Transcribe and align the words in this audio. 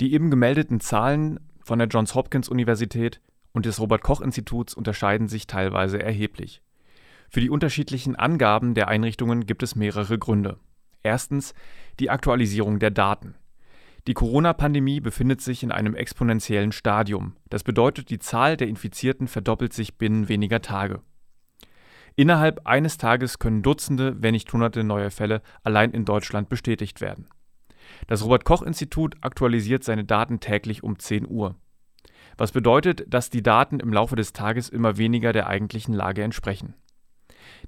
Die 0.00 0.12
eben 0.12 0.30
gemeldeten 0.30 0.80
Zahlen 0.80 1.40
von 1.62 1.78
der 1.78 1.88
Johns 1.88 2.14
Hopkins 2.14 2.48
Universität 2.48 3.20
und 3.52 3.66
des 3.66 3.80
Robert 3.80 4.02
Koch 4.02 4.20
Instituts 4.20 4.74
unterscheiden 4.74 5.28
sich 5.28 5.46
teilweise 5.46 6.00
erheblich. 6.00 6.62
Für 7.28 7.40
die 7.40 7.50
unterschiedlichen 7.50 8.16
Angaben 8.16 8.74
der 8.74 8.88
Einrichtungen 8.88 9.46
gibt 9.46 9.62
es 9.62 9.76
mehrere 9.76 10.18
Gründe. 10.18 10.58
Erstens 11.02 11.52
die 12.00 12.10
Aktualisierung 12.10 12.78
der 12.78 12.90
Daten. 12.90 13.34
Die 14.06 14.14
Corona-Pandemie 14.14 15.00
befindet 15.00 15.42
sich 15.42 15.62
in 15.62 15.70
einem 15.70 15.94
exponentiellen 15.94 16.72
Stadium. 16.72 17.36
Das 17.50 17.62
bedeutet, 17.62 18.08
die 18.08 18.18
Zahl 18.18 18.56
der 18.56 18.68
Infizierten 18.68 19.28
verdoppelt 19.28 19.72
sich 19.74 19.98
binnen 19.98 20.28
weniger 20.28 20.62
Tage. 20.62 21.02
Innerhalb 22.16 22.66
eines 22.66 22.96
Tages 22.96 23.38
können 23.38 23.62
Dutzende, 23.62 24.16
wenn 24.20 24.32
nicht 24.32 24.52
Hunderte 24.52 24.82
neue 24.82 25.10
Fälle 25.10 25.42
allein 25.62 25.90
in 25.90 26.04
Deutschland 26.04 26.48
bestätigt 26.48 27.00
werden. 27.00 27.28
Das 28.06 28.24
Robert 28.24 28.44
Koch 28.44 28.62
Institut 28.62 29.16
aktualisiert 29.20 29.84
seine 29.84 30.04
Daten 30.04 30.40
täglich 30.40 30.82
um 30.82 30.98
10 30.98 31.28
Uhr. 31.28 31.56
Was 32.36 32.52
bedeutet, 32.52 33.12
dass 33.12 33.30
die 33.30 33.42
Daten 33.42 33.80
im 33.80 33.92
Laufe 33.92 34.16
des 34.16 34.32
Tages 34.32 34.68
immer 34.68 34.96
weniger 34.96 35.32
der 35.32 35.48
eigentlichen 35.48 35.92
Lage 35.92 36.22
entsprechen. 36.22 36.74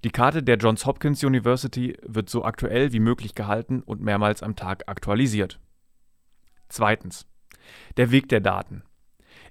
Die 0.04 0.10
Karte 0.10 0.42
der 0.42 0.56
Johns 0.56 0.86
Hopkins 0.86 1.24
University 1.24 1.96
wird 2.02 2.30
so 2.30 2.44
aktuell 2.44 2.92
wie 2.92 3.00
möglich 3.00 3.34
gehalten 3.34 3.82
und 3.82 4.00
mehrmals 4.00 4.42
am 4.42 4.56
Tag 4.56 4.84
aktualisiert. 4.86 5.58
Zweitens. 6.68 7.26
Der 7.96 8.10
Weg 8.10 8.28
der 8.28 8.40
Daten. 8.40 8.82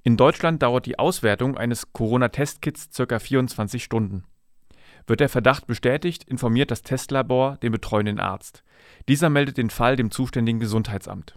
In 0.04 0.18
Deutschland 0.18 0.64
dauert 0.64 0.86
die 0.86 0.98
Auswertung 0.98 1.58
eines 1.58 1.92
Corona-Testkits 1.92 2.90
ca. 2.96 3.20
24 3.20 3.84
Stunden. 3.84 4.24
Wird 5.10 5.22
der 5.22 5.30
Verdacht 5.30 5.66
bestätigt, 5.66 6.24
informiert 6.26 6.70
das 6.70 6.84
Testlabor 6.84 7.58
den 7.58 7.72
betreuenden 7.72 8.20
Arzt. 8.20 8.64
Dieser 9.08 9.32
meldet 9.32 9.58
den 9.58 9.72
Fall 9.72 9.96
dem 9.96 10.12
zuständigen 10.12 10.60
Gesundheitsamt. 10.60 11.34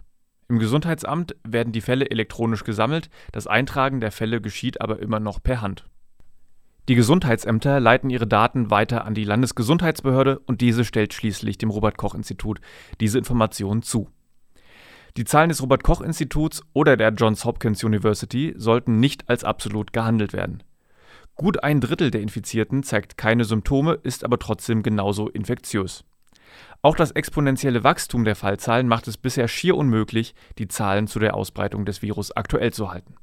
Im 0.47 0.59
Gesundheitsamt 0.59 1.35
werden 1.43 1.73
die 1.73 1.81
Fälle 1.81 2.11
elektronisch 2.11 2.65
gesammelt, 2.65 3.09
das 3.31 3.47
Eintragen 3.47 3.99
der 3.99 4.11
Fälle 4.11 4.41
geschieht 4.41 4.79
aber 4.79 4.99
immer 4.99 5.19
noch 5.19 5.41
per 5.41 5.61
Hand. 5.61 5.85
Die 6.87 6.93
Gesundheitsämter 6.93 7.79
leiten 7.79 8.11
ihre 8.11 8.27
Daten 8.27 8.69
weiter 8.69 9.05
an 9.05 9.15
die 9.15 9.23
Landesgesundheitsbehörde 9.23 10.37
und 10.45 10.61
diese 10.61 10.85
stellt 10.85 11.11
schließlich 11.15 11.57
dem 11.57 11.71
Robert 11.71 11.97
Koch 11.97 12.13
Institut 12.13 12.61
diese 13.01 13.17
Informationen 13.17 13.81
zu. 13.81 14.07
Die 15.17 15.25
Zahlen 15.25 15.49
des 15.49 15.63
Robert 15.63 15.83
Koch 15.83 16.01
Instituts 16.01 16.61
oder 16.73 16.95
der 16.95 17.09
Johns 17.09 17.43
Hopkins 17.43 17.83
University 17.83 18.53
sollten 18.55 18.99
nicht 18.99 19.29
als 19.29 19.43
absolut 19.43 19.93
gehandelt 19.93 20.33
werden. 20.33 20.61
Gut 21.35 21.63
ein 21.63 21.81
Drittel 21.81 22.11
der 22.11 22.21
Infizierten 22.21 22.83
zeigt 22.83 23.17
keine 23.17 23.45
Symptome, 23.45 23.93
ist 24.03 24.23
aber 24.23 24.39
trotzdem 24.39 24.83
genauso 24.83 25.29
infektiös. 25.29 26.05
Auch 26.81 26.95
das 26.95 27.11
exponentielle 27.11 27.83
Wachstum 27.83 28.23
der 28.23 28.35
Fallzahlen 28.35 28.87
macht 28.87 29.07
es 29.07 29.17
bisher 29.17 29.47
schier 29.47 29.75
unmöglich, 29.75 30.35
die 30.57 30.67
Zahlen 30.67 31.07
zu 31.07 31.19
der 31.19 31.33
Ausbreitung 31.33 31.85
des 31.85 32.01
Virus 32.01 32.35
aktuell 32.35 32.71
zu 32.71 32.91
halten 32.91 33.15